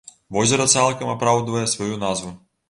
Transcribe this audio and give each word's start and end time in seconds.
Возера 0.37 0.65
цалкам 0.77 1.11
апраўдвае 1.17 1.63
сваю 1.75 2.01
назву. 2.07 2.35